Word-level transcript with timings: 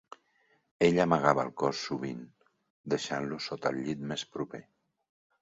Ell 0.85 0.95
amagava 1.03 1.43
el 1.47 1.51
cos 1.63 1.81
sovint, 1.89 2.23
deixant-lo 2.95 3.39
sota 3.51 3.75
el 3.75 3.79
llit 3.85 4.03
més 4.15 4.27
proper. 4.39 4.65